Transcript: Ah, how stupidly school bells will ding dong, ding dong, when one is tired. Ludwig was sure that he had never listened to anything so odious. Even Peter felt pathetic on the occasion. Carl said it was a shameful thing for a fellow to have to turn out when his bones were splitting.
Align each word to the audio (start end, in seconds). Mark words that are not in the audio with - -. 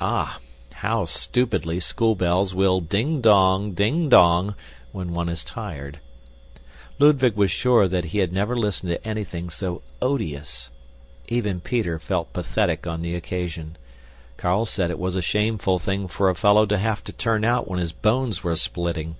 Ah, 0.00 0.40
how 0.72 1.04
stupidly 1.04 1.78
school 1.78 2.16
bells 2.16 2.52
will 2.52 2.80
ding 2.80 3.20
dong, 3.20 3.70
ding 3.70 4.08
dong, 4.08 4.56
when 4.90 5.14
one 5.14 5.28
is 5.28 5.44
tired. 5.44 6.00
Ludwig 6.98 7.36
was 7.36 7.52
sure 7.52 7.86
that 7.86 8.06
he 8.06 8.18
had 8.18 8.32
never 8.32 8.56
listened 8.56 8.90
to 8.90 9.06
anything 9.06 9.48
so 9.48 9.82
odious. 10.02 10.70
Even 11.28 11.60
Peter 11.60 12.00
felt 12.00 12.32
pathetic 12.32 12.84
on 12.84 13.00
the 13.02 13.14
occasion. 13.14 13.76
Carl 14.36 14.66
said 14.66 14.90
it 14.90 14.98
was 14.98 15.14
a 15.14 15.22
shameful 15.22 15.78
thing 15.78 16.08
for 16.08 16.28
a 16.30 16.34
fellow 16.34 16.66
to 16.66 16.78
have 16.78 17.04
to 17.04 17.12
turn 17.12 17.44
out 17.44 17.68
when 17.68 17.78
his 17.78 17.92
bones 17.92 18.42
were 18.42 18.56
splitting. 18.56 19.14